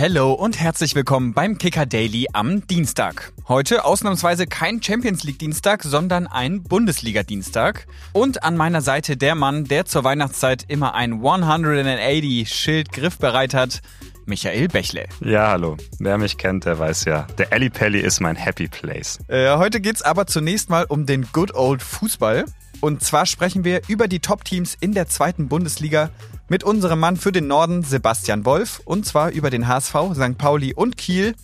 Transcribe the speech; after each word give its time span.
Hello 0.00 0.32
und 0.32 0.60
herzlich 0.60 0.94
willkommen 0.94 1.34
beim 1.34 1.58
Kicker 1.58 1.84
Daily 1.84 2.28
am 2.32 2.64
Dienstag. 2.68 3.32
Heute 3.48 3.84
ausnahmsweise 3.84 4.46
kein 4.46 4.80
Champions 4.80 5.24
League 5.24 5.40
Dienstag, 5.40 5.82
sondern 5.82 6.28
ein 6.28 6.62
Bundesliga 6.62 7.24
Dienstag. 7.24 7.88
Und 8.12 8.44
an 8.44 8.56
meiner 8.56 8.80
Seite 8.80 9.16
der 9.16 9.34
Mann, 9.34 9.64
der 9.64 9.86
zur 9.86 10.04
Weihnachtszeit 10.04 10.66
immer 10.68 10.94
ein 10.94 11.14
180 11.14 12.48
Schild 12.48 12.92
griffbereit 12.92 13.54
hat, 13.54 13.82
Michael 14.24 14.68
Bechle. 14.68 15.06
Ja, 15.20 15.48
hallo. 15.48 15.76
Wer 15.98 16.16
mich 16.16 16.38
kennt, 16.38 16.64
der 16.64 16.78
weiß 16.78 17.06
ja, 17.06 17.26
der 17.36 17.52
Ali 17.52 17.68
Pelli 17.68 17.98
ist 17.98 18.20
mein 18.20 18.36
Happy 18.36 18.68
Place. 18.68 19.18
Äh, 19.26 19.56
heute 19.56 19.80
geht's 19.80 20.02
aber 20.02 20.28
zunächst 20.28 20.70
mal 20.70 20.84
um 20.84 21.06
den 21.06 21.26
Good 21.32 21.54
Old 21.54 21.82
Fußball. 21.82 22.44
Und 22.80 23.02
zwar 23.02 23.26
sprechen 23.26 23.64
wir 23.64 23.82
über 23.88 24.06
die 24.06 24.20
Top-Teams 24.20 24.76
in 24.80 24.92
der 24.94 25.08
zweiten 25.08 25.48
Bundesliga 25.48 26.10
mit 26.48 26.62
unserem 26.62 27.00
Mann 27.00 27.16
für 27.16 27.32
den 27.32 27.48
Norden 27.48 27.82
Sebastian 27.82 28.44
Wolf 28.44 28.80
und 28.84 29.04
zwar 29.04 29.30
über 29.30 29.50
den 29.50 29.66
HSV, 29.66 29.94
St. 30.14 30.38
Pauli 30.38 30.74
und 30.74 30.96
Kiel. 30.96 31.34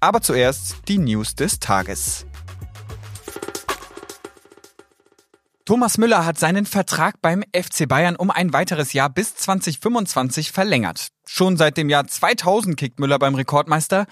Aber 0.00 0.22
zuerst 0.22 0.76
die 0.88 0.98
News 0.98 1.34
des 1.34 1.58
Tages. 1.58 2.24
Thomas 5.66 5.98
Müller 5.98 6.24
hat 6.24 6.38
seinen 6.38 6.64
Vertrag 6.64 7.20
beim 7.20 7.42
FC 7.52 7.86
Bayern 7.86 8.16
um 8.16 8.30
ein 8.30 8.54
weiteres 8.54 8.94
Jahr 8.94 9.10
bis 9.10 9.34
2025 9.34 10.50
verlängert. 10.50 11.08
Schon 11.26 11.58
seit 11.58 11.76
dem 11.76 11.90
Jahr 11.90 12.06
2000 12.06 12.78
kickt 12.78 12.98
Müller 12.98 13.18
beim 13.18 13.34
Rekordmeister. 13.34 14.06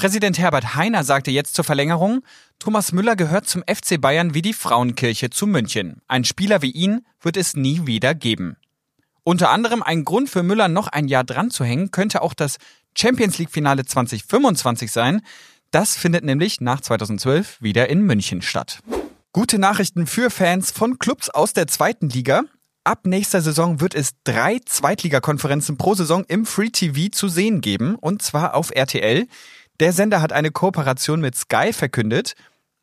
Präsident 0.00 0.38
Herbert 0.38 0.76
Heiner 0.76 1.04
sagte 1.04 1.30
jetzt 1.30 1.54
zur 1.54 1.62
Verlängerung, 1.62 2.22
Thomas 2.58 2.92
Müller 2.92 3.16
gehört 3.16 3.46
zum 3.46 3.62
FC 3.68 4.00
Bayern 4.00 4.32
wie 4.32 4.40
die 4.40 4.54
Frauenkirche 4.54 5.28
zu 5.28 5.46
München. 5.46 6.00
Ein 6.08 6.24
Spieler 6.24 6.62
wie 6.62 6.70
ihn 6.70 7.04
wird 7.20 7.36
es 7.36 7.54
nie 7.54 7.86
wieder 7.86 8.14
geben. 8.14 8.56
Unter 9.24 9.50
anderem 9.50 9.82
ein 9.82 10.06
Grund 10.06 10.30
für 10.30 10.42
Müller 10.42 10.68
noch 10.68 10.88
ein 10.88 11.06
Jahr 11.06 11.22
dran 11.22 11.50
zu 11.50 11.64
hängen, 11.64 11.90
könnte 11.90 12.22
auch 12.22 12.32
das 12.32 12.56
Champions 12.96 13.36
League 13.36 13.50
Finale 13.50 13.84
2025 13.84 14.90
sein. 14.90 15.20
Das 15.70 15.96
findet 15.96 16.24
nämlich 16.24 16.62
nach 16.62 16.80
2012 16.80 17.60
wieder 17.60 17.90
in 17.90 18.00
München 18.00 18.40
statt. 18.40 18.78
Gute 19.34 19.58
Nachrichten 19.58 20.06
für 20.06 20.30
Fans 20.30 20.70
von 20.70 20.98
Clubs 20.98 21.28
aus 21.28 21.52
der 21.52 21.66
zweiten 21.66 22.08
Liga. 22.08 22.44
Ab 22.84 23.00
nächster 23.04 23.42
Saison 23.42 23.80
wird 23.80 23.94
es 23.94 24.12
drei 24.24 24.60
Zweitligakonferenzen 24.64 25.76
pro 25.76 25.94
Saison 25.94 26.24
im 26.24 26.46
Free 26.46 26.70
TV 26.70 27.10
zu 27.12 27.28
sehen 27.28 27.60
geben, 27.60 27.96
und 27.96 28.22
zwar 28.22 28.54
auf 28.54 28.70
RTL. 28.74 29.26
Der 29.80 29.94
Sender 29.94 30.20
hat 30.20 30.34
eine 30.34 30.50
Kooperation 30.50 31.22
mit 31.22 31.34
Sky 31.34 31.72
verkündet. 31.72 32.34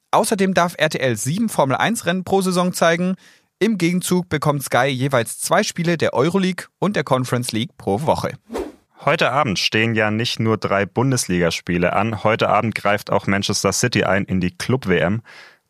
Außerdem 0.10 0.56
darf 0.56 0.74
RTL 0.80 1.16
sieben 1.16 1.48
Formel 1.48 1.78
1 1.78 2.08
Rennen 2.08 2.24
pro 2.24 2.42
Saison 2.42 2.74
zeigen. 2.74 3.18
Im 3.60 3.78
Gegenzug 3.78 4.30
bekommt 4.30 4.64
Sky 4.64 4.88
jeweils 4.88 5.40
zwei 5.40 5.62
Spiele 5.62 5.98
der 5.98 6.16
Euroleague 6.16 6.66
und 6.80 6.96
der 6.96 7.04
Conference 7.04 7.52
League 7.52 7.78
pro 7.78 8.02
Woche. 8.02 8.34
Heute 9.06 9.32
Abend 9.32 9.60
stehen 9.60 9.94
ja 9.94 10.10
nicht 10.10 10.40
nur 10.40 10.58
drei 10.58 10.88
Bundesligaspiele 10.88 11.94
an, 11.94 12.24
heute 12.24 12.50
Abend 12.50 12.74
greift 12.74 13.12
auch 13.12 13.28
Manchester 13.28 13.74
City 13.74 14.04
ein 14.04 14.26
in 14.26 14.42
die 14.42 14.58
Club-WM. 14.58 15.22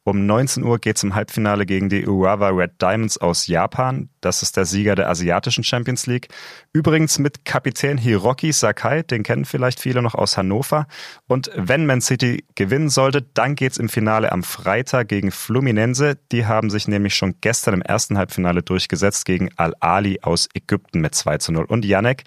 Um 0.08 0.26
19 0.26 0.64
Uhr 0.64 0.80
geht 0.80 0.96
es 0.96 1.04
im 1.04 1.16
Halbfinale 1.16 1.66
gegen 1.66 1.90
die 1.90 2.08
Urawa 2.08 2.48
Red 2.48 2.82
Diamonds 2.82 3.18
aus 3.18 3.48
Japan. 3.48 4.08
Das 4.22 4.42
ist 4.42 4.56
der 4.56 4.64
Sieger 4.64 4.96
der 4.96 5.10
asiatischen 5.10 5.66
Champions 5.66 6.08
League. 6.08 6.30
Übrigens 6.72 7.20
mit 7.20 7.44
Kapitän 7.44 7.98
Hiroki 7.98 8.54
Sakai, 8.54 9.04
den 9.04 9.24
kennen 9.24 9.44
vielleicht 9.44 9.82
viele 9.82 10.02
noch 10.02 10.16
aus 10.16 10.38
Hannover. 10.38 10.88
Und 11.28 11.52
wenn 11.58 11.86
Man 11.86 12.00
City 12.00 12.46
gewinnen 12.56 12.88
sollte, 12.88 13.22
dann 13.22 13.56
geht 13.56 13.74
es 13.74 13.80
im 13.80 13.90
Finale 13.90 14.32
am 14.32 14.44
Freitag 14.44 15.10
gegen 15.10 15.30
Fluminense. 15.30 16.18
Die 16.32 16.46
haben 16.46 16.70
sich 16.70 16.88
nämlich 16.88 17.14
schon 17.14 17.36
gestern 17.42 17.74
im 17.74 17.82
ersten 17.82 18.18
Halbfinale 18.18 18.64
durchgesetzt 18.64 19.26
gegen 19.26 19.50
Al-Ali 19.58 20.22
aus 20.22 20.48
Ägypten 20.54 21.02
mit 21.02 21.16
2 21.16 21.40
zu 21.40 21.52
0. 21.52 21.66
Und 21.66 21.84
Janek, 21.84 22.24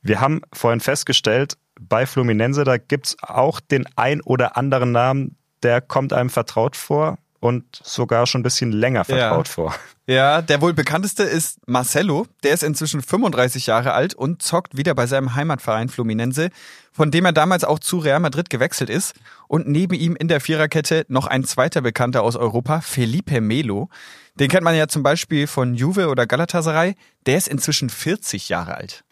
wir 0.00 0.20
haben 0.20 0.42
vorhin 0.52 0.78
festgestellt, 0.78 1.58
bei 1.80 2.06
Fluminense, 2.06 2.62
da 2.62 2.78
gibt 2.78 3.08
es 3.08 3.16
auch 3.20 3.58
den 3.58 3.84
ein 3.96 4.20
oder 4.20 4.56
anderen 4.56 4.92
Namen, 4.92 5.36
der 5.62 5.80
kommt 5.80 6.12
einem 6.12 6.30
vertraut 6.30 6.76
vor 6.76 7.18
und 7.40 7.64
sogar 7.82 8.26
schon 8.26 8.40
ein 8.40 8.44
bisschen 8.44 8.72
länger 8.72 9.04
vertraut 9.04 9.48
ja. 9.48 9.52
vor. 9.52 9.74
Ja, 10.06 10.40
der 10.40 10.60
wohl 10.60 10.72
bekannteste 10.72 11.24
ist 11.24 11.58
Marcelo. 11.66 12.26
Der 12.42 12.54
ist 12.54 12.62
inzwischen 12.62 13.02
35 13.02 13.66
Jahre 13.66 13.92
alt 13.92 14.14
und 14.14 14.40
zockt 14.40 14.76
wieder 14.76 14.94
bei 14.94 15.06
seinem 15.06 15.34
Heimatverein 15.34 15.88
Fluminense, 15.88 16.50
von 16.92 17.10
dem 17.10 17.24
er 17.24 17.32
damals 17.32 17.64
auch 17.64 17.80
zu 17.80 17.98
Real 17.98 18.20
Madrid 18.20 18.48
gewechselt 18.48 18.88
ist. 18.88 19.14
Und 19.48 19.66
neben 19.66 19.94
ihm 19.94 20.14
in 20.14 20.28
der 20.28 20.40
Viererkette 20.40 21.04
noch 21.08 21.26
ein 21.26 21.44
zweiter 21.44 21.80
Bekannter 21.80 22.22
aus 22.22 22.36
Europa, 22.36 22.80
Felipe 22.80 23.40
Melo. 23.40 23.88
Den 24.36 24.48
kennt 24.48 24.64
man 24.64 24.76
ja 24.76 24.86
zum 24.86 25.02
Beispiel 25.02 25.46
von 25.46 25.74
Juve 25.74 26.08
oder 26.08 26.26
Galatasaray. 26.26 26.94
Der 27.26 27.36
ist 27.36 27.48
inzwischen 27.48 27.90
40 27.90 28.48
Jahre 28.48 28.76
alt. 28.76 29.02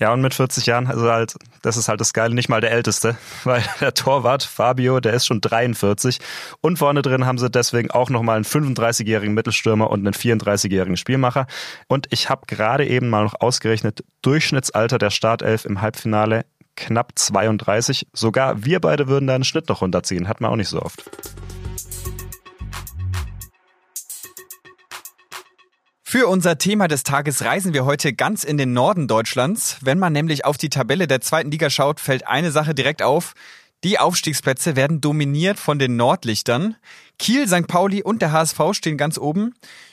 Ja, 0.00 0.12
und 0.12 0.20
mit 0.20 0.32
40 0.32 0.66
Jahren, 0.66 0.86
also 0.86 1.10
halt, 1.10 1.34
das 1.62 1.76
ist 1.76 1.88
halt 1.88 2.00
das 2.00 2.12
Geile, 2.12 2.32
nicht 2.32 2.48
mal 2.48 2.60
der 2.60 2.70
Älteste, 2.70 3.16
weil 3.44 3.64
der 3.80 3.94
Torwart 3.94 4.44
Fabio, 4.44 5.00
der 5.00 5.12
ist 5.12 5.26
schon 5.26 5.40
43 5.40 6.18
und 6.60 6.78
vorne 6.78 7.02
drin 7.02 7.26
haben 7.26 7.38
sie 7.38 7.50
deswegen 7.50 7.90
auch 7.90 8.08
nochmal 8.08 8.36
einen 8.36 8.44
35-jährigen 8.44 9.34
Mittelstürmer 9.34 9.90
und 9.90 10.06
einen 10.06 10.14
34-jährigen 10.14 10.96
Spielmacher. 10.96 11.46
Und 11.88 12.06
ich 12.10 12.30
habe 12.30 12.46
gerade 12.46 12.86
eben 12.86 13.10
mal 13.10 13.24
noch 13.24 13.40
ausgerechnet, 13.40 14.04
Durchschnittsalter 14.22 14.98
der 14.98 15.10
Startelf 15.10 15.64
im 15.64 15.80
Halbfinale 15.80 16.44
knapp 16.76 17.12
32. 17.16 18.06
Sogar 18.12 18.64
wir 18.64 18.80
beide 18.80 19.08
würden 19.08 19.26
da 19.26 19.34
einen 19.34 19.44
Schnitt 19.44 19.68
noch 19.68 19.82
runterziehen, 19.82 20.28
hat 20.28 20.40
man 20.40 20.52
auch 20.52 20.56
nicht 20.56 20.68
so 20.68 20.80
oft. 20.80 21.04
Für 26.10 26.26
unser 26.26 26.56
Thema 26.56 26.88
des 26.88 27.02
Tages 27.02 27.44
reisen 27.44 27.74
wir 27.74 27.84
heute 27.84 28.14
ganz 28.14 28.42
in 28.42 28.56
den 28.56 28.72
Norden 28.72 29.08
Deutschlands. 29.08 29.76
Wenn 29.82 29.98
man 29.98 30.14
nämlich 30.14 30.46
auf 30.46 30.56
die 30.56 30.70
Tabelle 30.70 31.06
der 31.06 31.20
zweiten 31.20 31.50
Liga 31.50 31.68
schaut, 31.68 32.00
fällt 32.00 32.26
eine 32.26 32.50
Sache 32.50 32.74
direkt 32.74 33.02
auf. 33.02 33.34
Die 33.84 33.98
Aufstiegsplätze 33.98 34.74
werden 34.74 35.02
dominiert 35.02 35.58
von 35.58 35.78
den 35.78 35.96
Nordlichtern. 35.96 36.76
Kiel, 37.18 37.46
St. 37.46 37.66
Pauli 37.66 38.02
und 38.02 38.22
der 38.22 38.32
HSV 38.32 38.58
stehen 38.72 38.96
ganz 38.96 39.18
oben. 39.18 39.52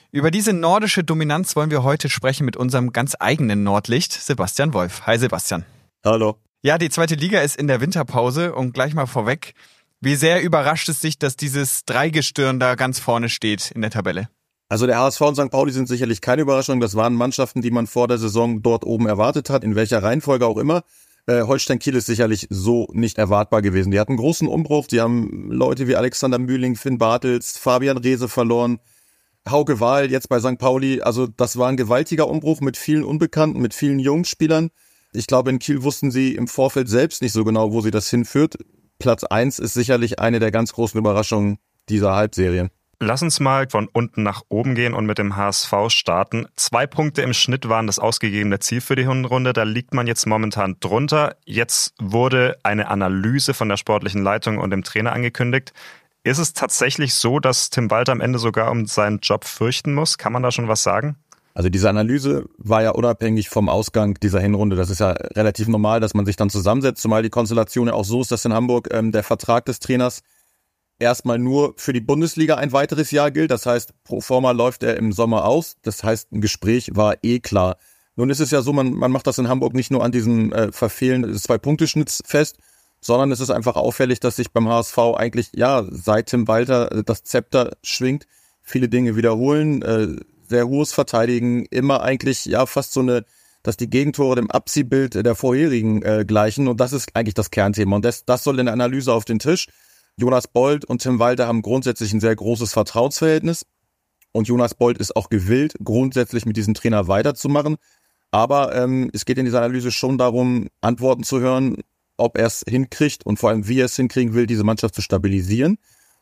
Über 0.10 0.32
diese 0.32 0.54
nordische 0.54 1.04
Dominanz 1.04 1.54
wollen 1.58 1.70
wir 1.70 1.84
heute 1.84 2.08
sprechen 2.08 2.46
mit 2.46 2.56
unserem 2.56 2.94
ganz 2.94 3.18
eigenen 3.20 3.64
Nordlicht, 3.64 4.14
Sebastian 4.14 4.74
Wolf. 4.74 5.06
Hi 5.06 5.20
Sebastian. 5.20 5.66
Hallo. 6.06 6.38
Ja, 6.62 6.78
die 6.78 6.90
zweite 6.90 7.16
Liga 7.16 7.42
ist 7.42 7.58
in 7.58 7.68
der 7.68 7.82
Winterpause 7.82 8.56
und 8.56 8.72
gleich 8.74 8.94
mal 8.94 9.06
vorweg. 9.06 9.54
Wie 10.00 10.16
sehr 10.16 10.42
überrascht 10.42 10.88
es 10.88 11.02
dich, 11.02 11.20
dass 11.20 11.36
dieses 11.36 11.84
Dreigestirn 11.84 12.58
da 12.58 12.76
ganz 12.76 13.00
vorne 13.00 13.28
steht 13.28 13.72
in 13.72 13.82
der 13.82 13.92
Tabelle? 13.92 14.30
Also 14.68 14.88
der 14.88 14.98
HSV 15.00 15.22
und 15.22 15.36
St. 15.36 15.52
Pauli 15.52 15.72
sind 15.72 15.88
sicherlich 15.88 16.22
keine 16.22 16.42
Überraschung. 16.42 16.80
Das 16.80 16.96
waren 16.96 17.14
Mannschaften, 17.14 17.62
die 17.62 17.72
man 17.72 17.86
vor 17.86 18.08
der 18.08 18.18
Saison 18.18 18.62
dort 18.62 18.84
oben 18.84 19.08
erwartet 19.08 19.50
hat, 19.50 19.64
in 19.64 19.76
welcher 19.76 20.02
Reihenfolge 20.02 20.48
auch 20.48 20.58
immer. 20.58 20.84
Äh, 21.28 21.44
Holstein 21.44 21.80
Kiel 21.80 21.96
ist 21.96 22.08
sicherlich 22.08 22.48
so 22.50 22.88
nicht 22.92 23.18
erwartbar 23.18 23.62
gewesen. 23.62 23.92
Die 23.92 24.00
hatten 24.00 24.18
großen 24.18 24.48
Umbruch. 24.48 24.88
Die 24.88 25.02
haben 25.02 25.52
Leute 25.52 25.88
wie 25.88 25.96
Alexander 25.96 26.40
Mühling, 26.40 26.76
Finn 26.76 26.98
Bartels, 26.98 27.58
Fabian 27.58 27.98
Reese 27.98 28.28
verloren. 28.28 28.80
Hauke 29.48 29.80
Wahl 29.80 30.10
jetzt 30.10 30.30
bei 30.30 30.40
St. 30.40 30.58
Pauli. 30.58 31.02
Also 31.02 31.28
das 31.28 31.58
war 31.58 31.70
ein 31.70 31.78
gewaltiger 31.78 32.28
Umbruch 32.28 32.62
mit 32.62 32.78
vielen 32.78 33.04
Unbekannten, 33.04 33.62
mit 33.62 33.76
vielen 33.76 34.00
Jungspielern. 34.00 34.70
Ich 35.14 35.28
glaube, 35.28 35.52
in 35.52 35.60
Kiel 35.60 35.84
wussten 35.84 36.12
sie 36.12 36.36
im 36.36 36.48
Vorfeld 36.48 36.90
selbst 36.90 37.22
nicht 37.22 37.32
so 37.32 37.44
genau, 37.44 37.72
wo 37.72 37.82
sie 37.82 37.92
das 37.92 38.10
hinführt. 38.10 38.58
Platz 38.98 39.24
eins 39.24 39.60
ist 39.60 39.74
sicherlich 39.74 40.20
eine 40.20 40.40
der 40.40 40.52
ganz 40.52 40.74
großen 40.74 41.00
Überraschungen 41.00 41.58
dieser 41.90 42.16
Halbserie. 42.16 42.70
Lass 43.00 43.22
uns 43.22 43.40
mal 43.40 43.68
von 43.70 43.88
unten 43.88 44.24
nach 44.24 44.44
oben 44.48 44.74
gehen 44.74 44.94
und 44.94 45.06
mit 45.06 45.18
dem 45.18 45.36
HSV 45.36 45.74
starten. 45.90 46.48
Zwei 46.56 46.88
Punkte 46.88 47.22
im 47.22 47.34
Schnitt 47.34 47.68
waren 47.68 47.88
das 47.88 48.00
ausgegebene 48.00 48.60
Ziel 48.60 48.80
für 48.80 48.96
die 48.96 49.08
Hundenrunde. 49.08 49.52
Da 49.52 49.64
liegt 49.64 49.94
man 49.94 50.08
jetzt 50.08 50.26
momentan 50.26 50.78
drunter. 50.80 51.36
Jetzt 51.46 51.94
wurde 52.00 52.58
eine 52.64 52.88
Analyse 52.88 53.54
von 53.54 53.68
der 53.68 53.78
sportlichen 53.78 54.24
Leitung 54.24 54.60
und 54.60 54.70
dem 54.70 54.84
Trainer 54.84 55.12
angekündigt. 55.12 55.74
Ist 56.24 56.40
es 56.40 56.54
tatsächlich 56.54 57.14
so, 57.14 57.40
dass 57.40 57.70
Tim 57.70 57.92
Walter 57.92 58.14
am 58.14 58.22
Ende 58.22 58.40
sogar 58.40 58.72
um 58.72 58.86
seinen 58.88 59.20
Job 59.20 59.46
fürchten 59.46 59.94
muss? 59.94 60.18
Kann 60.18 60.34
man 60.34 60.42
da 60.42 60.52
schon 60.52 60.68
was 60.68 60.82
sagen? 60.82 61.18
Also 61.54 61.70
diese 61.70 61.90
Analyse 61.90 62.50
war 62.58 62.84
ja 62.84 62.92
unabhängig 62.92 63.50
vom 63.50 63.70
Ausgang 63.70 64.16
dieser 64.16 64.42
Hinrunde. 64.42 64.76
Das 64.76 64.90
ist 64.90 65.00
ja 65.00 65.12
relativ 65.12 65.68
normal, 65.68 66.02
dass 66.02 66.14
man 66.14 66.26
sich 66.26 66.36
dann 66.36 66.50
zusammensetzt, 66.50 67.02
zumal 67.02 67.24
die 67.24 67.30
Konstellation 67.30 67.88
ja 67.88 67.94
auch 67.94 68.04
so 68.04 68.22
ist, 68.22 68.32
dass 68.32 68.44
in 68.44 68.54
Hamburg 68.54 68.90
ähm, 68.92 69.14
der 69.14 69.24
Vertrag 69.24 69.66
des 69.66 69.80
Trainers 69.80 70.22
erstmal 71.00 71.40
nur 71.40 71.74
für 71.78 71.94
die 71.94 72.02
Bundesliga 72.02 72.56
ein 72.56 72.72
weiteres 72.72 73.12
Jahr 73.12 73.32
gilt. 73.32 73.52
Das 73.52 73.66
heißt, 73.66 73.94
pro 74.04 74.22
forma 74.22 74.52
läuft 74.52 74.84
er 74.84 74.98
im 74.98 75.12
Sommer 75.12 75.46
aus. 75.46 75.78
Das 75.82 76.04
heißt, 76.04 76.32
ein 76.32 76.42
Gespräch 76.42 76.92
war 76.94 77.18
eh 77.24 77.40
klar. 77.40 77.78
Nun 78.16 78.30
ist 78.30 78.40
es 78.40 78.52
ja 78.52 78.62
so, 78.62 78.72
man, 78.72 78.94
man 78.94 79.12
macht 79.12 79.28
das 79.28 79.38
in 79.38 79.50
Hamburg 79.50 79.74
nicht 79.74 79.92
nur 79.92 80.04
an 80.04 80.12
diesem 80.12 80.54
äh, 80.54 80.72
Verfehlen 80.72 81.24
des 81.24 81.44
Zwei-Punkte-Schnitts 81.44 82.24
fest, 82.26 82.58
sondern 83.02 83.32
es 83.32 83.42
ist 83.42 83.50
einfach 83.50 83.76
auffällig, 83.76 84.20
dass 84.20 84.38
sich 84.38 84.52
beim 84.52 84.70
HSV 84.70 84.98
eigentlich, 85.18 85.50
ja, 85.54 85.84
seit 85.90 86.28
Tim 86.28 86.48
Walter 86.48 86.92
äh, 86.92 87.04
das 87.04 87.24
Zepter 87.24 87.72
schwingt, 87.84 88.26
viele 88.62 88.88
Dinge 88.88 89.18
wiederholen, 89.18 89.82
äh, 89.82 90.16
sehr 90.48 90.68
hohes 90.68 90.94
Verteidigen, 90.94 91.66
immer 91.66 92.02
eigentlich, 92.04 92.46
ja, 92.46 92.66
fast 92.66 92.94
so 92.94 93.02
eine, 93.02 93.26
dass 93.64 93.78
die 93.78 93.90
Gegentore 93.90 94.36
dem 94.36 94.50
Abziehbild 94.50 95.16
der 95.16 95.36
vorherigen 95.36 96.02
äh, 96.04 96.24
gleichen 96.26 96.68
und 96.68 96.80
das 96.80 96.94
ist 96.94 97.10
eigentlich 97.16 97.34
das 97.34 97.52
Kernthema 97.52 97.98
und 97.98 98.06
das, 98.06 98.24
das 98.26 98.44
soll 98.44 98.60
in 98.60 98.68
der 98.68 98.74
Analyse 98.74 99.12
auf 99.12 99.26
den 99.26 99.40
Tisch. 99.40 99.68
Jonas 100.18 100.48
Bold 100.48 100.86
und 100.86 101.02
Tim 101.02 101.20
Walter 101.20 101.48
haben 101.48 101.62
grundsätzlich 101.62 102.14
ein 102.14 102.22
sehr 102.22 102.36
großes 102.36 102.72
Vertrauensverhältnis. 102.74 103.66
Und 104.32 104.48
Jonas 104.48 104.74
Bold 104.74 104.98
ist 104.98 105.16
auch 105.16 105.30
gewillt, 105.30 105.76
grundsätzlich 105.84 106.46
mit 106.46 106.58
diesem 106.58 106.74
Trainer 106.74 107.08
weiterzumachen. 107.08 107.78
Aber 108.32 108.76
ähm, 108.76 109.10
es 109.14 109.26
geht 109.26 109.38
in 109.38 109.46
dieser 109.46 109.60
Analyse 109.60 109.92
schon 109.92 110.18
darum, 110.18 110.68
Antworten 110.82 111.24
zu 111.24 111.40
hören, 111.40 111.78
ob 112.18 112.38
er 112.38 112.48
es 112.48 112.64
hinkriegt 112.68 113.26
und 113.26 113.40
vor 113.40 113.50
allem, 113.50 113.68
wie 113.68 113.80
er 113.80 113.86
es 113.86 113.96
hinkriegen 113.96 114.34
will, 114.34 114.46
diese 114.46 114.64
Mannschaft 114.64 114.96
zu 114.96 115.02
stabilisieren. 115.02 115.78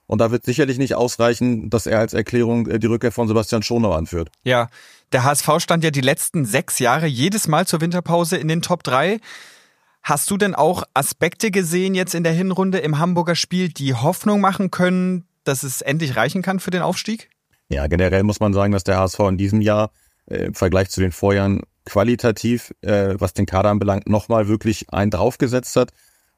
Und 0.06 0.20
da 0.20 0.32
wird 0.32 0.44
sicherlich 0.44 0.78
nicht 0.78 0.96
ausreichen, 0.96 1.70
dass 1.70 1.86
er 1.86 2.00
als 2.00 2.14
Erklärung 2.14 2.68
äh, 2.68 2.80
die 2.80 2.88
Rückkehr 2.88 3.12
von 3.12 3.28
Sebastian 3.28 3.64
Schonau 3.64 3.94
anführt. 3.94 4.30
Ja, 4.44 4.70
der 5.12 5.24
HSV 5.24 5.50
stand 5.60 5.84
ja 5.84 5.92
die 5.92 6.02
letzten 6.02 6.46
sechs 6.46 6.80
Jahre 6.80 7.08
jedes 7.08 7.48
Mal 7.48 7.66
zur 7.68 7.82
Winterpause 7.82 8.38
in 8.38 8.48
den 8.48 8.62
Top 8.62 8.84
3. 8.84 9.20
Hast 10.04 10.30
du 10.30 10.38
denn 10.38 10.54
auch 10.54 10.84
Aspekte 10.94 11.50
gesehen 11.50 11.96
jetzt 11.96 12.14
in 12.14 12.24
der 12.24 12.34
Hinrunde 12.34 12.80
im 12.80 13.00
Hamburger 13.00 13.36
Spiel, 13.36 13.70
die 13.70 13.94
Hoffnung 13.94 14.42
machen 14.42 14.70
können, 14.70 15.26
dass 15.46 15.64
es 15.64 15.82
endlich 15.82 16.18
reichen 16.18 16.42
kann 16.42 16.60
für 16.60 16.72
den 16.72 16.82
Aufstieg? 16.82 17.30
Ja, 17.70 17.88
generell 17.88 18.24
muss 18.24 18.42
man 18.42 18.54
sagen, 18.54 18.74
dass 18.74 18.84
der 18.84 18.98
HSV 18.98 19.20
in 19.20 19.38
diesem 19.38 19.62
Jahr 19.62 19.92
äh, 20.26 20.46
im 20.46 20.56
Vergleich 20.56 20.90
zu 20.90 21.00
den 21.00 21.14
Vorjahren 21.14 21.62
qualitativ, 21.86 22.74
äh, 22.82 23.16
was 23.18 23.34
den 23.34 23.46
Kader 23.46 23.70
anbelangt, 23.70 24.10
nochmal 24.10 24.50
wirklich 24.50 24.92
einen 24.92 25.10
draufgesetzt 25.10 25.76
hat. 25.78 25.92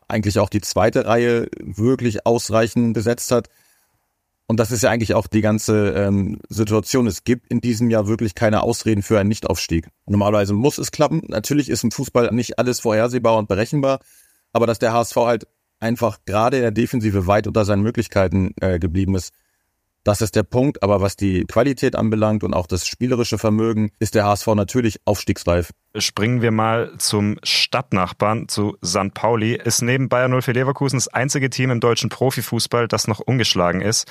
Eigentlich 0.08 0.38
auch 0.38 0.50
die 0.50 0.62
zweite 0.62 1.08
Reihe 1.08 1.48
wirklich 1.60 2.28
ausreichend 2.28 2.94
besetzt 2.94 3.32
hat. 3.32 3.50
Und 4.48 4.60
das 4.60 4.72
ist 4.72 4.84
ja 4.84 4.92
eigentlich 4.92 5.16
auch 5.16 5.28
die 5.28 5.42
ganze 5.42 5.90
ähm, 5.94 6.40
Situation. 6.50 7.08
Es 7.08 7.24
gibt 7.24 7.52
in 7.52 7.62
diesem 7.62 7.90
Jahr 7.90 8.08
wirklich 8.08 8.36
keine 8.36 8.62
Ausreden 8.62 9.02
für 9.02 9.20
einen 9.20 9.30
Nichtaufstieg. 9.30 9.90
Normalerweise 10.06 10.54
muss 10.54 10.78
es 10.78 10.92
klappen. 10.92 11.22
Natürlich 11.28 11.70
ist 11.70 11.84
im 11.84 11.92
Fußball 11.92 12.32
nicht 12.32 12.60
alles 12.60 12.80
vorhersehbar 12.80 13.38
und 13.38 13.48
berechenbar, 13.48 14.00
aber 14.54 14.68
dass 14.68 14.78
der 14.78 14.94
HSV 14.94 15.16
halt 15.16 15.48
einfach 15.80 16.20
gerade 16.26 16.58
in 16.58 16.64
der 16.64 16.72
Defensive 16.72 17.28
weit 17.28 17.48
unter 17.48 17.66
seinen 17.66 17.82
Möglichkeiten 17.82 18.54
äh, 18.62 18.78
geblieben 18.78 19.16
ist, 19.16 19.34
das 20.06 20.22
ist 20.22 20.36
der 20.36 20.44
Punkt, 20.44 20.84
aber 20.84 21.02
was 21.02 21.18
die 21.18 21.46
Qualität 21.46 21.96
anbelangt 21.96 22.44
und 22.44 22.54
auch 22.54 22.68
das 22.68 22.88
spielerische 22.88 23.40
Vermögen, 23.40 23.92
ist 24.00 24.14
der 24.14 24.24
HSV 24.24 24.48
natürlich 24.56 25.02
aufstiegsreif. 25.04 25.72
Springen 25.98 26.44
wir 26.44 26.52
mal 26.52 26.92
zum 27.00 27.40
Stadtnachbarn, 27.44 28.48
zu 28.48 28.78
St. 28.86 29.14
Pauli. 29.16 29.56
Ist 29.56 29.82
neben 29.82 30.08
Bayern 30.08 30.40
04 30.40 30.54
Leverkusen 30.54 30.98
das 30.98 31.08
einzige 31.08 31.50
Team 31.50 31.72
im 31.72 31.80
deutschen 31.80 32.10
Profifußball, 32.10 32.88
das 32.88 33.08
noch 33.08 33.20
ungeschlagen 33.20 33.82
ist. 33.82 34.08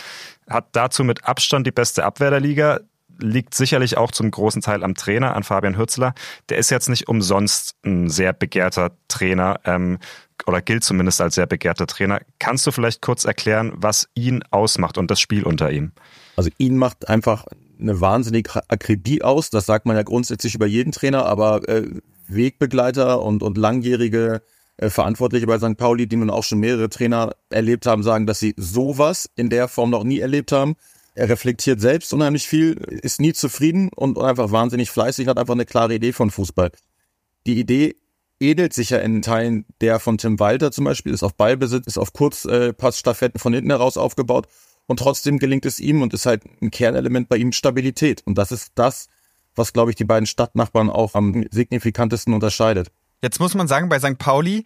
Hat 0.48 0.66
dazu 0.72 1.04
mit 1.04 1.24
Abstand 1.24 1.64
die 1.64 1.72
beste 1.72 2.04
Abwehr 2.04 2.30
der 2.30 2.40
Liga 2.40 2.80
liegt 3.18 3.54
sicherlich 3.54 3.96
auch 3.96 4.10
zum 4.10 4.30
großen 4.30 4.62
Teil 4.62 4.82
am 4.82 4.94
Trainer, 4.94 5.34
an 5.36 5.42
Fabian 5.42 5.76
Hürzler. 5.76 6.14
Der 6.48 6.58
ist 6.58 6.70
jetzt 6.70 6.88
nicht 6.88 7.08
umsonst 7.08 7.76
ein 7.84 8.08
sehr 8.08 8.32
begehrter 8.32 8.92
Trainer. 9.08 9.60
Ähm, 9.64 9.98
oder 10.46 10.60
gilt 10.60 10.84
zumindest 10.84 11.20
als 11.20 11.36
sehr 11.36 11.46
begehrter 11.46 11.86
Trainer. 11.86 12.20
Kannst 12.38 12.66
du 12.66 12.72
vielleicht 12.72 13.00
kurz 13.00 13.24
erklären, 13.24 13.72
was 13.76 14.08
ihn 14.14 14.42
ausmacht 14.50 14.98
und 14.98 15.10
das 15.10 15.20
Spiel 15.20 15.44
unter 15.44 15.70
ihm? 15.70 15.92
Also 16.36 16.50
ihn 16.58 16.76
macht 16.76 17.08
einfach 17.08 17.46
eine 17.80 18.00
wahnsinnige 18.00 18.62
Akribie 18.68 19.22
aus. 19.22 19.50
Das 19.50 19.66
sagt 19.66 19.86
man 19.86 19.96
ja 19.96 20.02
grundsätzlich 20.02 20.54
über 20.54 20.66
jeden 20.66 20.92
Trainer, 20.92 21.26
aber 21.26 21.68
äh, 21.68 21.88
Wegbegleiter 22.26 23.22
und, 23.22 23.42
und 23.42 23.58
langjährige 23.58 24.42
äh, 24.76 24.90
Verantwortliche 24.90 25.46
bei 25.46 25.58
St. 25.58 25.76
Pauli, 25.76 26.06
die 26.06 26.16
nun 26.16 26.30
auch 26.30 26.44
schon 26.44 26.58
mehrere 26.58 26.88
Trainer 26.88 27.34
erlebt 27.50 27.86
haben, 27.86 28.02
sagen, 28.02 28.26
dass 28.26 28.40
sie 28.40 28.54
sowas 28.56 29.30
in 29.36 29.50
der 29.50 29.68
Form 29.68 29.90
noch 29.90 30.04
nie 30.04 30.18
erlebt 30.20 30.52
haben. 30.52 30.74
Er 31.14 31.28
reflektiert 31.28 31.80
selbst 31.80 32.12
unheimlich 32.12 32.48
viel, 32.48 32.72
ist 32.72 33.20
nie 33.20 33.32
zufrieden 33.32 33.88
und, 33.94 34.18
einfach 34.18 34.50
wahnsinnig 34.50 34.90
fleißig, 34.90 35.28
hat 35.28 35.38
einfach 35.38 35.54
eine 35.54 35.64
klare 35.64 35.94
Idee 35.94 36.12
von 36.12 36.30
Fußball. 36.30 36.72
Die 37.46 37.58
Idee 37.58 37.96
ähnelt 38.40 38.72
sich 38.72 38.90
ja 38.90 38.98
in 38.98 39.22
Teilen 39.22 39.64
der 39.80 40.00
von 40.00 40.18
Tim 40.18 40.40
Walter 40.40 40.72
zum 40.72 40.84
Beispiel, 40.84 41.12
ist 41.12 41.22
auf 41.22 41.34
Ballbesitz, 41.36 41.86
ist 41.86 41.98
auf 41.98 42.12
Kurzpassstaffetten 42.12 43.38
von 43.38 43.52
hinten 43.54 43.70
heraus 43.70 43.96
aufgebaut 43.96 44.48
und 44.86 44.98
trotzdem 44.98 45.38
gelingt 45.38 45.66
es 45.66 45.80
ihm 45.80 46.02
und 46.02 46.12
ist 46.14 46.26
halt 46.26 46.42
ein 46.60 46.70
Kernelement 46.70 47.28
bei 47.28 47.36
ihm 47.36 47.52
Stabilität. 47.52 48.22
Und 48.24 48.36
das 48.36 48.52
ist 48.52 48.72
das, 48.74 49.08
was, 49.54 49.72
glaube 49.72 49.90
ich, 49.90 49.96
die 49.96 50.04
beiden 50.04 50.26
Stadtnachbarn 50.26 50.90
auch 50.90 51.14
am 51.14 51.46
signifikantesten 51.50 52.34
unterscheidet. 52.34 52.90
Jetzt 53.22 53.40
muss 53.40 53.54
man 53.54 53.68
sagen, 53.68 53.88
bei 53.88 53.98
St. 53.98 54.18
Pauli, 54.18 54.64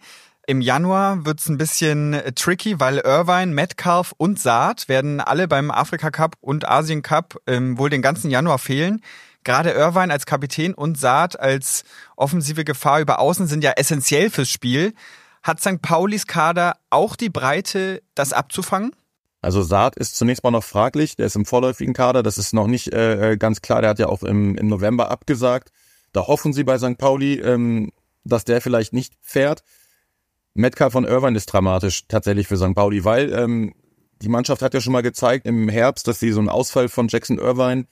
im 0.49 0.61
Januar 0.61 1.27
wird's 1.27 1.47
ein 1.47 1.59
bisschen 1.59 2.19
tricky, 2.33 2.79
weil 2.79 2.97
Irvine, 2.97 3.53
Metcalf 3.53 4.15
und 4.17 4.39
Saad 4.39 4.89
werden 4.89 5.19
alle 5.19 5.47
beim 5.47 5.69
Afrika 5.69 6.09
Cup 6.09 6.37
und 6.41 6.67
Asien 6.67 7.03
Cup 7.03 7.39
ähm, 7.45 7.77
wohl 7.77 7.91
den 7.91 8.01
ganzen 8.01 8.31
Januar 8.31 8.57
fehlen. 8.57 9.03
Gerade 9.43 9.69
Irvine 9.69 10.11
als 10.11 10.25
Kapitän 10.25 10.73
und 10.73 10.97
Saad 10.97 11.39
als 11.39 11.83
offensive 12.17 12.65
Gefahr 12.65 12.99
über 12.99 13.19
Außen 13.19 13.45
sind 13.45 13.63
ja 13.63 13.73
essentiell 13.73 14.31
fürs 14.31 14.49
Spiel. 14.49 14.95
Hat 15.43 15.61
St. 15.61 15.83
Paulis 15.83 16.25
Kader 16.25 16.77
auch 16.89 17.15
die 17.15 17.29
Breite, 17.29 18.01
das 18.15 18.33
abzufangen? 18.33 18.95
Also 19.43 19.61
Saad 19.61 19.97
ist 19.97 20.17
zunächst 20.17 20.43
mal 20.43 20.49
noch 20.49 20.63
fraglich, 20.63 21.15
der 21.15 21.27
ist 21.27 21.35
im 21.35 21.45
vorläufigen 21.45 21.93
Kader, 21.93 22.23
das 22.23 22.39
ist 22.39 22.53
noch 22.53 22.65
nicht 22.65 22.91
äh, 22.91 23.33
äh 23.33 23.37
ganz 23.37 23.61
klar, 23.61 23.81
der 23.81 23.91
hat 23.91 23.99
ja 23.99 24.07
auch 24.07 24.23
im, 24.23 24.55
im 24.55 24.67
November 24.67 25.11
abgesagt. 25.11 25.69
Da 26.11 26.25
hoffen 26.25 26.53
sie 26.53 26.63
bei 26.63 26.79
St. 26.79 26.97
Pauli, 26.97 27.35
ähm, 27.35 27.91
dass 28.23 28.45
der 28.45 28.61
vielleicht 28.61 28.93
nicht 28.93 29.13
fährt. 29.21 29.63
Metcalf 30.53 30.93
von 30.93 31.05
Irvine 31.05 31.37
ist 31.37 31.47
dramatisch 31.47 32.07
tatsächlich 32.07 32.47
für 32.47 32.57
St. 32.57 32.75
Pauli, 32.75 33.05
weil 33.05 33.31
ähm, 33.33 33.73
die 34.21 34.29
Mannschaft 34.29 34.61
hat 34.61 34.73
ja 34.73 34.81
schon 34.81 34.93
mal 34.93 35.01
gezeigt 35.01 35.45
im 35.45 35.69
Herbst, 35.69 36.07
dass 36.07 36.19
sie 36.19 36.31
so 36.31 36.39
einen 36.39 36.49
Ausfall 36.49 36.89
von 36.89 37.07
Jackson 37.07 37.37
Irvine 37.37 37.85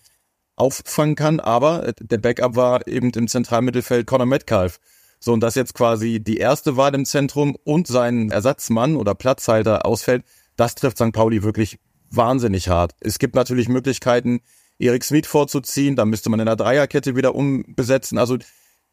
auffangen 0.55 1.15
kann, 1.15 1.39
aber 1.39 1.93
der 1.99 2.17
Backup 2.17 2.55
war 2.55 2.87
eben 2.87 3.11
im 3.11 3.27
Zentralmittelfeld 3.27 4.07
Conor 4.07 4.25
Metcalf. 4.25 4.79
So, 5.19 5.33
und 5.33 5.41
dass 5.41 5.55
jetzt 5.55 5.73
quasi 5.73 6.19
die 6.19 6.37
erste 6.37 6.77
Wahl 6.77 6.93
im 6.93 7.05
Zentrum 7.05 7.55
und 7.63 7.87
sein 7.87 8.29
Ersatzmann 8.29 8.95
oder 8.95 9.15
Platzhalter 9.15 9.85
ausfällt, 9.85 10.23
das 10.55 10.75
trifft 10.75 10.97
St. 10.97 11.11
Pauli 11.11 11.43
wirklich 11.43 11.79
wahnsinnig 12.09 12.69
hart. 12.69 12.93
Es 12.99 13.19
gibt 13.19 13.35
natürlich 13.35 13.69
Möglichkeiten, 13.69 14.41
Erik 14.79 15.03
Smith 15.03 15.27
vorzuziehen, 15.27 15.95
da 15.95 16.05
müsste 16.05 16.29
man 16.29 16.39
in 16.39 16.45
der 16.45 16.55
Dreierkette 16.55 17.15
wieder 17.15 17.33
umbesetzen. 17.33 18.17
Also 18.17 18.37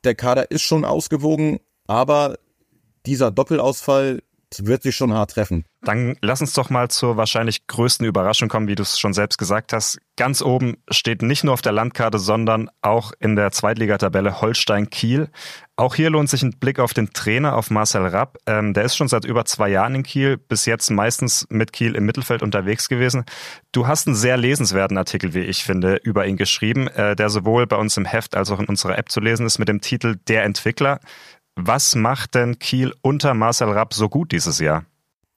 der 0.05 0.14
Kader 0.14 0.50
ist 0.50 0.62
schon 0.62 0.84
ausgewogen, 0.84 1.60
aber 1.87 2.38
dieser 3.06 3.31
Doppelausfall 3.31 4.21
wird 4.59 4.83
sich 4.83 4.95
schon 4.95 5.12
hart 5.12 5.33
treffen. 5.33 5.65
Dann 5.83 6.17
lass 6.23 6.41
uns 6.41 6.53
doch 6.53 6.71
mal 6.71 6.89
zur 6.89 7.17
wahrscheinlich 7.17 7.67
größten 7.67 8.06
Überraschung 8.06 8.49
kommen, 8.49 8.69
wie 8.69 8.75
du 8.75 8.83
es 8.83 8.99
schon 8.99 9.12
selbst 9.12 9.37
gesagt 9.37 9.73
hast. 9.73 9.99
Ganz 10.17 10.43
oben 10.43 10.77
steht 10.91 11.23
nicht 11.23 11.45
nur 11.45 11.55
auf 11.55 11.62
der 11.62 11.73
Landkarte, 11.73 12.19
sondern 12.19 12.71
auch 12.81 13.12
in 13.19 13.37
der 13.37 13.51
Zweitligatabelle 13.51 14.41
Holstein 14.41 14.91
Kiel. 14.91 15.29
Auch 15.77 15.97
hier 15.97 16.09
lohnt 16.09 16.31
sich 16.31 16.43
ein 16.43 16.59
Blick 16.59 16.79
auf 16.79 16.95
den 16.95 17.12
Trainer, 17.12 17.56
auf 17.56 17.71
Marcel 17.71 18.06
Rapp. 18.06 18.39
Ähm, 18.47 18.75
der 18.75 18.85
ist 18.85 18.97
schon 18.97 19.09
seit 19.09 19.25
über 19.25 19.45
zwei 19.45 19.69
Jahren 19.69 19.97
in 19.97 20.03
Kiel, 20.05 20.37
bis 20.39 20.67
jetzt 20.67 20.91
meistens 20.91 21.47
mit 21.51 21.73
Kiel 21.73 21.97
im 21.97 22.06
Mittelfeld 22.06 22.43
unterwegs 22.43 22.89
gewesen. 22.89 23.25
Du 23.73 23.87
hast 23.87 24.06
einen 24.06 24.17
sehr 24.17 24.37
lesenswerten 24.37 24.97
Artikel, 24.97 25.35
wie 25.35 25.41
ich 25.41 25.65
finde, 25.65 25.97
über 25.97 26.27
ihn 26.27 26.37
geschrieben, 26.37 26.87
äh, 26.89 27.17
der 27.17 27.29
sowohl 27.29 27.67
bei 27.67 27.77
uns 27.77 27.97
im 27.97 28.05
Heft 28.05 28.37
als 28.37 28.51
auch 28.51 28.61
in 28.61 28.67
unserer 28.67 28.97
App 28.97 29.11
zu 29.11 29.21
lesen 29.21 29.47
ist 29.47 29.59
mit 29.59 29.69
dem 29.69 29.81
Titel 29.81 30.17
Der 30.29 30.45
Entwickler. 30.45 31.01
Was 31.56 31.95
macht 31.95 32.35
denn 32.35 32.59
Kiel 32.59 32.93
unter 33.01 33.35
Marcel 33.35 33.69
Rapp 33.69 33.95
so 33.95 34.09
gut 34.09 34.33
dieses 34.33 34.58
Jahr? 34.58 34.87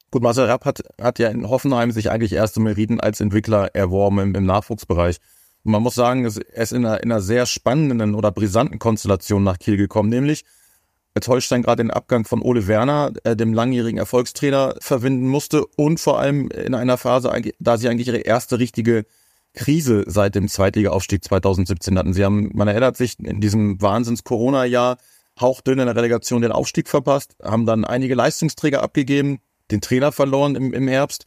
Gut, 0.09 0.23
Marcel 0.23 0.45
Rapp 0.45 0.65
hat, 0.65 0.81
hat 0.99 1.19
ja 1.19 1.29
in 1.29 1.49
Hoffenheim 1.49 1.91
sich 1.91 2.09
eigentlich 2.09 2.33
erste 2.33 2.59
Meriten 2.59 2.99
als 2.99 3.19
Entwickler 3.19 3.75
erworben 3.75 4.19
im, 4.19 4.35
im 4.35 4.45
Nachwuchsbereich. 4.45 5.17
Und 5.63 5.71
man 5.71 5.83
muss 5.83 5.95
sagen, 5.95 6.23
er 6.23 6.63
ist 6.63 6.71
in 6.71 6.85
einer, 6.85 7.03
in 7.03 7.11
einer 7.11 7.21
sehr 7.21 7.45
spannenden 7.45 8.15
oder 8.15 8.31
brisanten 8.31 8.79
Konstellation 8.79 9.43
nach 9.43 9.59
Kiel 9.59 9.77
gekommen, 9.77 10.09
nämlich 10.09 10.45
als 11.13 11.27
Holstein 11.27 11.63
gerade 11.63 11.83
den 11.83 11.91
Abgang 11.91 12.25
von 12.25 12.41
Ole 12.41 12.67
Werner, 12.67 13.11
äh, 13.23 13.35
dem 13.35 13.53
langjährigen 13.53 13.97
Erfolgstrainer, 13.97 14.75
verwinden 14.79 15.27
musste 15.27 15.65
und 15.75 15.99
vor 15.99 16.19
allem 16.19 16.49
in 16.51 16.73
einer 16.73 16.97
Phase, 16.97 17.31
da 17.59 17.77
sie 17.77 17.89
eigentlich 17.89 18.07
ihre 18.07 18.19
erste 18.19 18.59
richtige 18.59 19.05
Krise 19.53 20.03
seit 20.07 20.35
dem 20.35 20.47
Zweitliga-Aufstieg 20.47 21.23
2017 21.23 21.97
hatten. 21.97 22.13
Sie 22.13 22.23
haben, 22.23 22.51
man 22.53 22.67
erinnert 22.67 22.95
sich, 22.95 23.19
in 23.19 23.41
diesem 23.41 23.81
Wahnsinns-Corona-Jahr 23.81 24.97
hauchdünn 25.39 25.79
in 25.79 25.85
der 25.85 25.95
Relegation 25.95 26.41
den 26.41 26.51
Aufstieg 26.51 26.89
verpasst, 26.89 27.35
haben 27.43 27.65
dann 27.65 27.85
einige 27.85 28.15
Leistungsträger 28.15 28.81
abgegeben, 28.81 29.39
den 29.71 29.81
Trainer 29.81 30.11
verloren 30.11 30.55
im, 30.55 30.73
im 30.73 30.87
Herbst. 30.87 31.25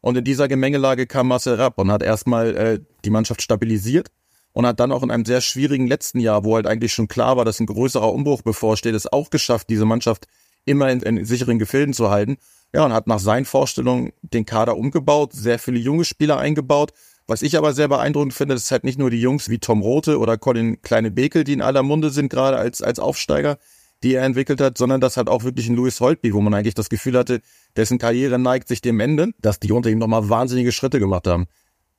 Und 0.00 0.16
in 0.16 0.24
dieser 0.24 0.48
Gemengelage 0.48 1.06
kam 1.06 1.28
Marcel 1.28 1.54
Rapp 1.54 1.78
und 1.78 1.90
hat 1.90 2.02
erstmal 2.02 2.56
äh, 2.56 2.80
die 3.04 3.10
Mannschaft 3.10 3.42
stabilisiert 3.42 4.08
und 4.52 4.66
hat 4.66 4.80
dann 4.80 4.92
auch 4.92 5.02
in 5.02 5.10
einem 5.10 5.24
sehr 5.24 5.40
schwierigen 5.40 5.86
letzten 5.86 6.20
Jahr, 6.20 6.44
wo 6.44 6.56
halt 6.56 6.66
eigentlich 6.66 6.92
schon 6.92 7.08
klar 7.08 7.36
war, 7.36 7.44
dass 7.44 7.60
ein 7.60 7.66
größerer 7.66 8.12
Umbruch 8.12 8.42
bevorsteht, 8.42 8.94
es 8.94 9.12
auch 9.12 9.30
geschafft, 9.30 9.68
diese 9.68 9.84
Mannschaft 9.84 10.26
immer 10.64 10.90
in, 10.90 11.00
in 11.00 11.24
sicheren 11.24 11.58
Gefilden 11.58 11.94
zu 11.94 12.10
halten. 12.10 12.38
Ja, 12.72 12.84
und 12.84 12.92
hat 12.92 13.08
nach 13.08 13.18
seinen 13.18 13.46
Vorstellungen 13.46 14.12
den 14.22 14.46
Kader 14.46 14.76
umgebaut, 14.76 15.32
sehr 15.32 15.58
viele 15.58 15.78
junge 15.78 16.04
Spieler 16.04 16.38
eingebaut 16.38 16.92
was 17.30 17.42
ich 17.42 17.56
aber 17.56 17.72
sehr 17.72 17.86
beeindruckend 17.86 18.34
finde, 18.34 18.56
ist 18.56 18.72
halt 18.72 18.82
nicht 18.82 18.98
nur 18.98 19.08
die 19.08 19.20
Jungs 19.20 19.48
wie 19.48 19.60
Tom 19.60 19.82
Rote 19.82 20.18
oder 20.18 20.36
Colin 20.36 20.82
Kleine 20.82 21.12
Bekel, 21.12 21.44
die 21.44 21.52
in 21.52 21.62
aller 21.62 21.84
Munde 21.84 22.10
sind, 22.10 22.28
gerade 22.28 22.56
als, 22.56 22.82
als 22.82 22.98
Aufsteiger, 22.98 23.56
die 24.02 24.14
er 24.14 24.24
entwickelt 24.24 24.60
hat, 24.60 24.76
sondern 24.76 25.00
das 25.00 25.16
hat 25.16 25.28
auch 25.28 25.44
wirklich 25.44 25.68
ein 25.68 25.76
Louis 25.76 26.00
Holtby, 26.00 26.34
wo 26.34 26.40
man 26.40 26.52
eigentlich 26.54 26.74
das 26.74 26.88
Gefühl 26.90 27.16
hatte, 27.16 27.40
dessen 27.76 27.98
Karriere 27.98 28.40
neigt 28.40 28.66
sich 28.66 28.80
dem 28.80 28.98
Ende, 28.98 29.28
dass 29.38 29.60
die 29.60 29.70
unter 29.70 29.90
ihm 29.90 29.98
nochmal 29.98 30.28
wahnsinnige 30.28 30.72
Schritte 30.72 30.98
gemacht 30.98 31.28
haben. 31.28 31.46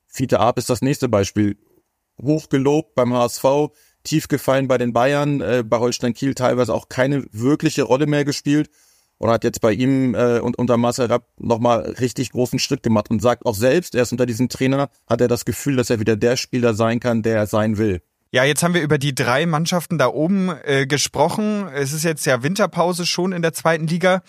Fiete 0.05 0.41
Arp 0.41 0.57
ist 0.57 0.69
das 0.69 0.81
nächste 0.81 1.07
Beispiel. 1.07 1.55
Hochgelobt 2.21 2.93
beim 2.95 3.13
HSV, 3.13 3.45
tief 4.03 4.27
gefallen 4.27 4.67
bei 4.67 4.77
den 4.77 4.91
Bayern, 4.91 5.39
äh, 5.39 5.63
bei 5.65 5.79
Holstein 5.79 6.13
Kiel 6.13 6.35
teilweise 6.35 6.73
auch 6.73 6.89
keine 6.89 7.25
wirkliche 7.31 7.83
Rolle 7.83 8.05
mehr 8.05 8.25
gespielt 8.25 8.69
und 9.21 9.29
hat 9.29 9.43
jetzt 9.43 9.61
bei 9.61 9.71
ihm 9.71 10.15
äh, 10.15 10.39
und 10.39 10.57
unter 10.57 10.77
Marcel 10.77 11.05
Rapp 11.05 11.25
nochmal 11.37 11.81
richtig 11.99 12.31
großen 12.31 12.57
Schritt 12.57 12.81
gemacht 12.81 13.11
und 13.11 13.21
sagt 13.21 13.45
auch 13.45 13.53
selbst, 13.53 13.93
erst 13.93 14.11
unter 14.11 14.25
diesem 14.25 14.49
Trainer 14.49 14.89
hat 15.07 15.21
er 15.21 15.27
das 15.27 15.45
Gefühl, 15.45 15.75
dass 15.75 15.91
er 15.91 15.99
wieder 15.99 16.15
der 16.15 16.37
Spieler 16.37 16.73
sein 16.73 16.99
kann, 16.99 17.21
der 17.21 17.35
er 17.35 17.45
sein 17.45 17.77
will. 17.77 18.01
Ja, 18.31 18.45
jetzt 18.45 18.63
haben 18.63 18.73
wir 18.73 18.81
über 18.81 18.97
die 18.97 19.13
drei 19.13 19.45
Mannschaften 19.45 19.99
da 19.99 20.07
oben 20.07 20.49
äh, 20.63 20.87
gesprochen. 20.87 21.67
Es 21.67 21.93
ist 21.93 22.03
jetzt 22.03 22.25
ja 22.25 22.41
Winterpause 22.41 23.05
schon 23.05 23.31
in 23.31 23.43
der 23.43 23.53
zweiten 23.53 23.85
Liga. 23.85 24.23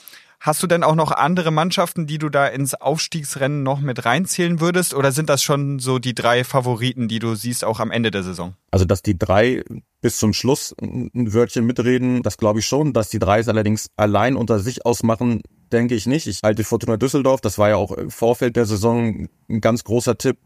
Hast 0.45 0.61
du 0.61 0.67
denn 0.67 0.83
auch 0.83 0.97
noch 0.97 1.13
andere 1.13 1.53
Mannschaften, 1.53 2.09
die 2.09 2.19
du 2.19 2.29
da 2.29 2.49
ins 2.49 2.75
Aufstiegsrennen 2.75 3.63
noch 3.63 3.79
mit 3.79 4.05
reinzählen 4.05 4.59
würdest? 4.61 4.93
Oder 4.93 5.13
sind 5.13 5.29
das 5.29 5.41
schon 5.41 5.79
so 5.79 6.01
die 6.01 6.17
drei 6.17 6.43
Favoriten, 6.43 7.07
die 7.07 7.21
du 7.21 7.37
siehst 7.37 7.65
auch 7.65 7.79
am 7.79 7.93
Ende 7.93 8.11
der 8.11 8.25
Saison? 8.25 8.57
Also, 8.73 8.85
dass 8.85 9.03
die 9.03 9.17
drei 9.17 9.63
bis 10.01 10.19
zum 10.19 10.33
Schluss 10.33 10.75
ein 10.83 11.33
Wörtchen 11.33 11.65
mitreden, 11.65 12.25
das 12.25 12.39
glaube 12.39 12.59
ich 12.59 12.67
schon. 12.67 12.93
Dass 12.93 13.09
die 13.09 13.21
drei 13.21 13.39
es 13.39 13.49
allerdings 13.49 13.87
allein 13.95 14.35
unter 14.35 14.59
sich 14.59 14.85
ausmachen, 14.85 15.43
denke 15.71 15.95
ich 15.95 16.07
nicht. 16.07 16.27
Ich 16.27 16.41
halte 16.43 16.65
Fortuna 16.65 16.97
Düsseldorf, 16.97 17.41
das 17.41 17.57
war 17.59 17.69
ja 17.69 17.77
auch 17.77 17.93
im 17.93 18.11
Vorfeld 18.11 18.57
der 18.57 18.67
Saison 18.67 19.29
ein 19.49 19.61
ganz 19.61 19.85
großer 19.85 20.19
Tipp, 20.19 20.39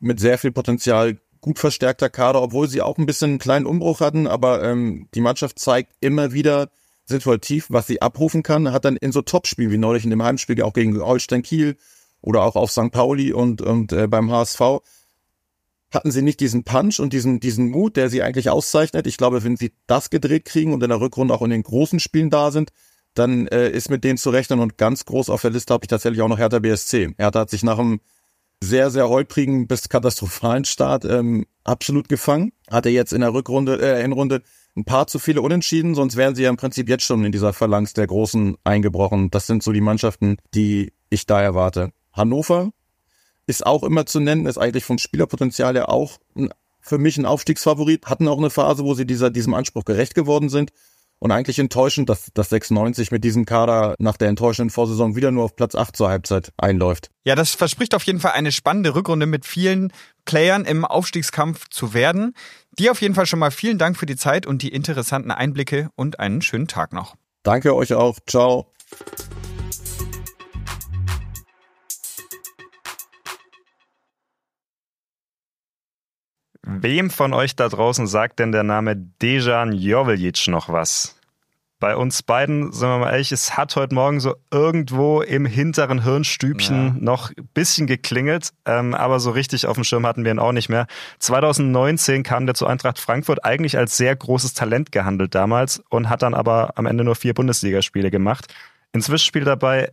mit 0.00 0.20
sehr 0.20 0.38
viel 0.38 0.52
Potenzial, 0.52 1.18
gut 1.42 1.58
verstärkter 1.58 2.08
Kader, 2.08 2.40
obwohl 2.40 2.66
sie 2.66 2.80
auch 2.80 2.96
ein 2.96 3.04
bisschen 3.04 3.32
einen 3.32 3.38
kleinen 3.38 3.66
Umbruch 3.66 4.00
hatten, 4.00 4.26
aber 4.26 4.64
ähm, 4.64 5.06
die 5.14 5.20
Mannschaft 5.20 5.58
zeigt 5.58 5.92
immer 6.00 6.32
wieder, 6.32 6.70
situativ, 7.08 7.66
was 7.70 7.86
sie 7.86 8.02
abrufen 8.02 8.42
kann, 8.42 8.72
hat 8.72 8.84
dann 8.84 8.96
in 8.96 9.12
so 9.12 9.22
Topspielen 9.22 9.72
wie 9.72 9.78
neulich 9.78 10.04
in 10.04 10.10
dem 10.10 10.22
Heimspiel 10.22 10.62
auch 10.62 10.72
gegen 10.72 11.00
Holstein 11.00 11.42
Kiel 11.42 11.76
oder 12.20 12.42
auch 12.42 12.56
auf 12.56 12.70
St. 12.70 12.90
Pauli 12.90 13.32
und, 13.32 13.62
und 13.62 13.92
äh, 13.92 14.06
beim 14.06 14.30
HSV 14.30 14.60
hatten 15.90 16.10
sie 16.10 16.22
nicht 16.22 16.40
diesen 16.40 16.64
Punch 16.64 17.00
und 17.00 17.12
diesen, 17.12 17.40
diesen 17.40 17.70
Mut, 17.70 17.96
der 17.96 18.10
sie 18.10 18.22
eigentlich 18.22 18.50
auszeichnet. 18.50 19.06
Ich 19.06 19.16
glaube, 19.16 19.42
wenn 19.42 19.56
sie 19.56 19.72
das 19.86 20.10
gedreht 20.10 20.44
kriegen 20.44 20.74
und 20.74 20.82
in 20.82 20.90
der 20.90 21.00
Rückrunde 21.00 21.32
auch 21.32 21.42
in 21.42 21.50
den 21.50 21.62
großen 21.62 21.98
Spielen 21.98 22.28
da 22.28 22.50
sind, 22.50 22.70
dann 23.14 23.46
äh, 23.48 23.70
ist 23.70 23.88
mit 23.88 24.04
denen 24.04 24.18
zu 24.18 24.30
rechnen 24.30 24.60
und 24.60 24.76
ganz 24.76 25.06
groß 25.06 25.30
auf 25.30 25.40
der 25.40 25.50
Liste 25.50 25.72
habe 25.72 25.84
ich 25.84 25.88
tatsächlich 25.88 26.20
auch 26.20 26.28
noch 26.28 26.38
Hertha 26.38 26.58
BSC. 26.58 27.14
Hertha 27.16 27.40
hat 27.40 27.50
sich 27.50 27.62
nach 27.62 27.78
einem 27.78 28.00
sehr, 28.62 28.90
sehr 28.90 29.08
holprigen 29.08 29.66
bis 29.66 29.88
katastrophalen 29.88 30.64
Start 30.64 31.04
ähm, 31.04 31.46
absolut 31.64 32.08
gefangen. 32.08 32.52
Hatte 32.70 32.90
jetzt 32.90 33.12
in 33.12 33.20
der 33.20 33.32
Rückrunde, 33.32 33.80
äh, 33.80 34.02
Hinrunde 34.02 34.42
ein 34.78 34.84
paar 34.84 35.06
zu 35.06 35.18
viele 35.18 35.42
Unentschieden, 35.42 35.94
sonst 35.94 36.16
wären 36.16 36.34
sie 36.34 36.44
ja 36.44 36.50
im 36.50 36.56
Prinzip 36.56 36.88
jetzt 36.88 37.04
schon 37.04 37.24
in 37.24 37.32
dieser 37.32 37.52
Phalanx 37.52 37.92
der 37.92 38.06
Großen 38.06 38.56
eingebrochen. 38.64 39.30
Das 39.30 39.46
sind 39.46 39.62
so 39.62 39.72
die 39.72 39.80
Mannschaften, 39.80 40.36
die 40.54 40.92
ich 41.10 41.26
da 41.26 41.42
erwarte. 41.42 41.90
Hannover 42.12 42.70
ist 43.46 43.66
auch 43.66 43.82
immer 43.82 44.06
zu 44.06 44.20
nennen, 44.20 44.46
ist 44.46 44.58
eigentlich 44.58 44.84
vom 44.84 44.98
Spielerpotenzial 44.98 45.74
her 45.74 45.88
auch 45.88 46.18
ein, 46.36 46.50
für 46.80 46.98
mich 46.98 47.18
ein 47.18 47.26
Aufstiegsfavorit, 47.26 48.06
hatten 48.06 48.28
auch 48.28 48.38
eine 48.38 48.50
Phase, 48.50 48.84
wo 48.84 48.94
sie 48.94 49.06
dieser, 49.06 49.30
diesem 49.30 49.54
Anspruch 49.54 49.84
gerecht 49.84 50.14
geworden 50.14 50.48
sind. 50.48 50.70
Und 51.20 51.32
eigentlich 51.32 51.58
enttäuschend, 51.58 52.08
dass, 52.08 52.30
dass 52.32 52.50
96 52.50 53.10
mit 53.10 53.24
diesem 53.24 53.44
Kader 53.44 53.96
nach 53.98 54.16
der 54.16 54.28
enttäuschenden 54.28 54.70
Vorsaison 54.70 55.16
wieder 55.16 55.32
nur 55.32 55.44
auf 55.44 55.56
Platz 55.56 55.74
8 55.74 55.96
zur 55.96 56.08
Halbzeit 56.08 56.52
einläuft. 56.56 57.10
Ja, 57.24 57.34
das 57.34 57.56
verspricht 57.56 57.96
auf 57.96 58.04
jeden 58.04 58.20
Fall 58.20 58.32
eine 58.32 58.52
spannende 58.52 58.94
Rückrunde 58.94 59.26
mit 59.26 59.44
vielen 59.44 59.92
Playern 60.26 60.64
im 60.64 60.84
Aufstiegskampf 60.84 61.68
zu 61.70 61.92
werden. 61.92 62.34
Dir 62.78 62.92
auf 62.92 63.00
jeden 63.00 63.14
Fall 63.14 63.26
schon 63.26 63.40
mal 63.40 63.50
vielen 63.50 63.76
Dank 63.76 63.96
für 63.96 64.06
die 64.06 64.14
Zeit 64.14 64.46
und 64.46 64.62
die 64.62 64.68
interessanten 64.68 65.32
Einblicke 65.32 65.90
und 65.96 66.20
einen 66.20 66.42
schönen 66.42 66.68
Tag 66.68 66.92
noch. 66.92 67.16
Danke 67.42 67.74
euch 67.74 67.92
auch. 67.94 68.18
Ciao. 68.26 68.72
Wem 76.62 77.10
von 77.10 77.32
euch 77.32 77.56
da 77.56 77.68
draußen 77.68 78.06
sagt 78.06 78.38
denn 78.38 78.52
der 78.52 78.62
Name 78.62 78.94
Dejan 78.94 79.72
Joveljic 79.72 80.46
noch 80.46 80.68
was? 80.68 81.17
Bei 81.80 81.94
uns 81.94 82.24
beiden, 82.24 82.72
sagen 82.72 82.94
wir 82.94 83.06
mal 83.06 83.12
ehrlich, 83.12 83.30
es 83.30 83.56
hat 83.56 83.76
heute 83.76 83.94
Morgen 83.94 84.18
so 84.18 84.34
irgendwo 84.50 85.22
im 85.22 85.46
hinteren 85.46 86.02
Hirnstübchen 86.02 86.86
ja. 86.86 86.94
noch 86.98 87.30
ein 87.30 87.48
bisschen 87.54 87.86
geklingelt, 87.86 88.50
ähm, 88.64 88.94
aber 88.94 89.20
so 89.20 89.30
richtig 89.30 89.66
auf 89.66 89.76
dem 89.76 89.84
Schirm 89.84 90.04
hatten 90.04 90.24
wir 90.24 90.32
ihn 90.32 90.40
auch 90.40 90.50
nicht 90.50 90.68
mehr. 90.68 90.88
2019 91.20 92.24
kam 92.24 92.46
der 92.46 92.56
zu 92.56 92.66
Eintracht 92.66 92.98
Frankfurt 92.98 93.44
eigentlich 93.44 93.78
als 93.78 93.96
sehr 93.96 94.16
großes 94.16 94.54
Talent 94.54 94.90
gehandelt 94.90 95.36
damals 95.36 95.80
und 95.88 96.08
hat 96.08 96.22
dann 96.22 96.34
aber 96.34 96.72
am 96.74 96.86
Ende 96.86 97.04
nur 97.04 97.14
vier 97.14 97.32
Bundesligaspiele 97.32 98.10
gemacht. 98.10 98.52
Inzwischen 98.92 99.26
spielt 99.26 99.46
er 99.46 99.56
bei 99.56 99.92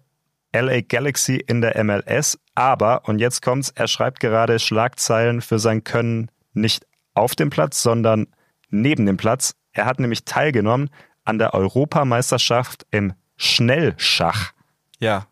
LA 0.55 0.81
Galaxy 0.81 1.35
in 1.35 1.61
der 1.61 1.83
MLS, 1.83 2.39
aber, 2.55 3.07
und 3.07 3.19
jetzt 3.19 3.43
kommt's, 3.43 3.71
er 3.75 3.87
schreibt 3.87 4.21
gerade 4.21 4.57
Schlagzeilen 4.57 5.41
für 5.41 5.59
sein 5.59 5.83
Können 5.83 6.31
nicht 6.53 6.87
auf 7.13 7.35
dem 7.35 7.51
Platz, 7.51 7.83
sondern 7.83 8.25
neben 8.71 9.05
dem 9.05 9.17
Platz. 9.17 9.53
Er 9.71 9.85
hat 9.85 9.99
nämlich 9.99 10.25
teilgenommen 10.25 10.89
an 11.25 11.37
der 11.37 11.53
Europameisterschaft 11.53 12.85
im 12.91 13.13
Schnellschach. 13.35 14.53
Ja, 14.99 15.27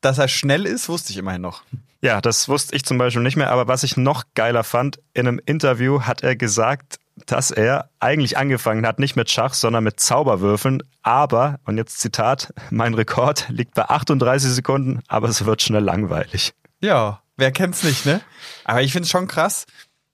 dass 0.00 0.18
er 0.18 0.28
schnell 0.28 0.64
ist, 0.66 0.88
wusste 0.88 1.12
ich 1.12 1.18
immerhin 1.18 1.42
noch. 1.42 1.62
Ja, 2.00 2.20
das 2.20 2.48
wusste 2.48 2.76
ich 2.76 2.84
zum 2.84 2.98
Beispiel 2.98 3.22
nicht 3.22 3.36
mehr, 3.36 3.50
aber 3.50 3.66
was 3.66 3.82
ich 3.82 3.96
noch 3.96 4.22
geiler 4.34 4.62
fand, 4.62 5.00
in 5.14 5.26
einem 5.26 5.40
Interview 5.44 6.02
hat 6.02 6.22
er 6.22 6.36
gesagt, 6.36 7.00
dass 7.26 7.50
er 7.50 7.90
eigentlich 7.98 8.38
angefangen 8.38 8.86
hat, 8.86 9.00
nicht 9.00 9.16
mit 9.16 9.28
Schach, 9.30 9.54
sondern 9.54 9.82
mit 9.82 9.98
Zauberwürfeln. 9.98 10.84
Aber, 11.02 11.58
und 11.64 11.76
jetzt 11.76 11.98
Zitat, 11.98 12.54
mein 12.70 12.94
Rekord 12.94 13.46
liegt 13.48 13.74
bei 13.74 13.82
38 13.82 14.50
Sekunden, 14.50 15.00
aber 15.08 15.28
es 15.28 15.44
wird 15.44 15.60
schnell 15.62 15.82
langweilig. 15.82 16.54
Ja, 16.80 17.22
wer 17.36 17.50
kennt's 17.50 17.82
nicht, 17.82 18.06
ne? 18.06 18.20
Aber 18.64 18.82
ich 18.82 18.92
finde 18.92 19.06
es 19.06 19.10
schon 19.10 19.26
krass. 19.26 19.66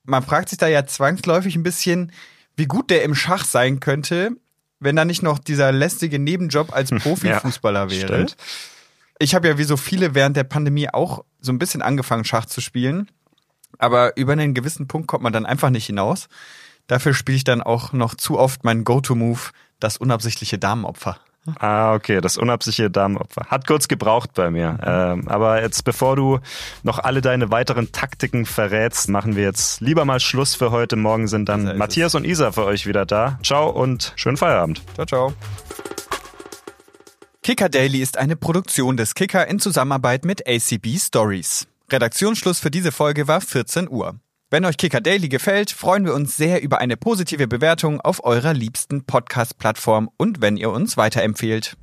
Man 0.04 0.22
fragt 0.22 0.48
sich 0.48 0.58
da 0.58 0.66
ja 0.66 0.86
zwangsläufig 0.86 1.56
ein 1.56 1.62
bisschen, 1.62 2.12
wie 2.56 2.66
gut 2.66 2.88
der 2.88 3.02
im 3.02 3.14
Schach 3.14 3.44
sein 3.44 3.80
könnte, 3.80 4.30
wenn 4.84 4.96
da 4.96 5.04
nicht 5.04 5.22
noch 5.22 5.38
dieser 5.38 5.72
lästige 5.72 6.18
Nebenjob 6.18 6.72
als 6.72 6.90
Profifußballer 7.02 7.84
ja, 7.84 7.90
wäre. 7.90 8.14
Stimmt. 8.14 8.36
Ich 9.18 9.34
habe 9.34 9.48
ja 9.48 9.58
wie 9.58 9.64
so 9.64 9.76
viele 9.76 10.14
während 10.14 10.36
der 10.36 10.44
Pandemie 10.44 10.88
auch 10.88 11.24
so 11.40 11.52
ein 11.52 11.58
bisschen 11.58 11.82
angefangen, 11.82 12.24
Schach 12.24 12.46
zu 12.46 12.60
spielen. 12.60 13.10
Aber 13.78 14.16
über 14.16 14.32
einen 14.32 14.54
gewissen 14.54 14.86
Punkt 14.86 15.08
kommt 15.08 15.22
man 15.22 15.32
dann 15.32 15.46
einfach 15.46 15.70
nicht 15.70 15.86
hinaus. 15.86 16.28
Dafür 16.86 17.14
spiele 17.14 17.36
ich 17.36 17.44
dann 17.44 17.62
auch 17.62 17.92
noch 17.92 18.14
zu 18.14 18.38
oft 18.38 18.64
meinen 18.64 18.84
Go-To-Move, 18.84 19.40
das 19.80 19.96
unabsichtliche 19.96 20.58
Damenopfer. 20.58 21.18
Ah, 21.58 21.94
okay, 21.94 22.20
das 22.20 22.38
unabsichtliche 22.38 22.90
Damenopfer. 22.90 23.46
Hat 23.46 23.66
kurz 23.66 23.88
gebraucht 23.88 24.30
bei 24.34 24.50
mir. 24.50 24.78
Ähm, 24.82 25.28
aber 25.28 25.60
jetzt, 25.62 25.84
bevor 25.84 26.16
du 26.16 26.40
noch 26.82 26.98
alle 26.98 27.20
deine 27.20 27.50
weiteren 27.50 27.92
Taktiken 27.92 28.46
verrätst, 28.46 29.08
machen 29.08 29.36
wir 29.36 29.42
jetzt 29.42 29.80
lieber 29.80 30.04
mal 30.04 30.20
Schluss 30.20 30.54
für 30.54 30.70
heute. 30.70 30.96
Morgen 30.96 31.28
sind 31.28 31.48
dann 31.48 31.76
Matthias 31.76 32.14
und 32.14 32.24
Isa 32.24 32.52
für 32.52 32.64
euch 32.64 32.86
wieder 32.86 33.04
da. 33.04 33.38
Ciao 33.42 33.68
und 33.68 34.12
schönen 34.16 34.36
Feierabend. 34.36 34.82
Ciao, 34.94 35.06
ciao. 35.06 35.32
Kicker 37.42 37.68
Daily 37.68 38.00
ist 38.00 38.16
eine 38.16 38.36
Produktion 38.36 38.96
des 38.96 39.14
Kicker 39.14 39.46
in 39.46 39.58
Zusammenarbeit 39.58 40.24
mit 40.24 40.48
ACB 40.48 40.96
Stories. 40.98 41.66
Redaktionsschluss 41.92 42.58
für 42.58 42.70
diese 42.70 42.90
Folge 42.90 43.28
war 43.28 43.42
14 43.42 43.90
Uhr. 43.90 44.14
Wenn 44.54 44.66
euch 44.66 44.76
Kicker 44.76 45.00
Daily 45.00 45.28
gefällt, 45.28 45.72
freuen 45.72 46.04
wir 46.04 46.14
uns 46.14 46.36
sehr 46.36 46.62
über 46.62 46.78
eine 46.78 46.96
positive 46.96 47.48
Bewertung 47.48 48.00
auf 48.00 48.22
eurer 48.22 48.54
liebsten 48.54 49.02
Podcast-Plattform 49.02 50.08
und 50.16 50.40
wenn 50.42 50.56
ihr 50.56 50.70
uns 50.70 50.96
weiterempfehlt. 50.96 51.76